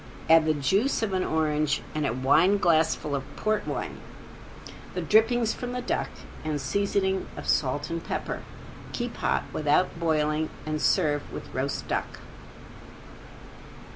[0.27, 3.99] Add the juice of an orange and a wine glassful of port wine,
[4.95, 6.09] the drippings from the duck
[6.43, 8.41] and seasoning of salt and pepper.
[8.93, 12.17] Keep hot without boiling and serve with roast duck.